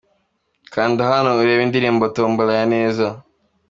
[0.73, 3.07] Kanda hano urebe indirimbo Tambola ya Neza:.